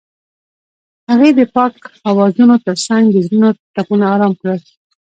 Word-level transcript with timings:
هغې 1.11 1.29
د 1.39 1.39
پاک 1.55 1.73
اوازونو 2.09 2.55
ترڅنګ 2.65 3.03
د 3.11 3.17
زړونو 3.25 3.49
ټپونه 3.73 4.05
آرام 4.13 4.33
کړل. 4.41 4.59